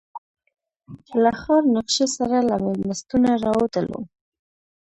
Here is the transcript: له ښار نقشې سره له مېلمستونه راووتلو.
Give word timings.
له 1.23 1.31
ښار 1.39 1.63
نقشې 1.75 2.07
سره 2.17 2.37
له 2.49 2.55
مېلمستونه 2.65 3.29
راووتلو. 3.43 3.99